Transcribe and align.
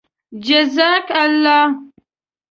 جزاك 0.45 1.07
اللهُ 1.23 1.67